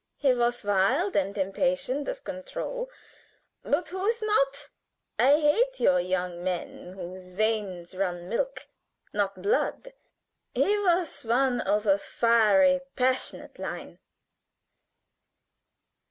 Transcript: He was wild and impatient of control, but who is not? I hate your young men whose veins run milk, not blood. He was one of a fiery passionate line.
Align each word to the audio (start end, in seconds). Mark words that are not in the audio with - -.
He 0.17 0.33
was 0.33 0.63
wild 0.63 1.15
and 1.15 1.37
impatient 1.37 2.07
of 2.07 2.23
control, 2.23 2.89
but 3.61 3.89
who 3.89 4.03
is 4.07 4.23
not? 4.23 4.69
I 5.19 5.33
hate 5.39 5.79
your 5.79 5.99
young 5.99 6.43
men 6.43 6.93
whose 6.93 7.33
veins 7.33 7.93
run 7.93 8.27
milk, 8.27 8.65
not 9.13 9.43
blood. 9.43 9.93
He 10.55 10.75
was 10.79 11.23
one 11.23 11.61
of 11.61 11.85
a 11.85 11.99
fiery 11.99 12.81
passionate 12.95 13.59
line. 13.59 13.99